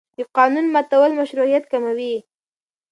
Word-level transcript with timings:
د 0.17 0.19
قانون 0.37 0.65
ماتول 0.73 1.11
مشروعیت 1.19 1.63
کموي 1.71 2.15